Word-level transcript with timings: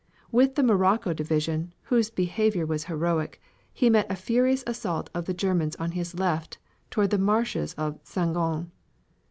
With 0.31 0.55
the 0.55 0.63
Morocco 0.63 1.13
division, 1.13 1.75
whose 1.83 2.09
behavior 2.09 2.65
was 2.65 2.85
heroic, 2.85 3.39
he 3.71 3.87
met 3.87 4.09
a 4.11 4.15
furious 4.15 4.63
assault 4.65 5.11
of 5.13 5.25
the 5.25 5.33
Germans 5.35 5.75
on 5.75 5.91
his 5.91 6.17
left 6.17 6.57
toward 6.89 7.11
the 7.11 7.19
marshes 7.19 7.75
of 7.75 7.99
Saint 8.01 8.33
Gond. 8.33 8.71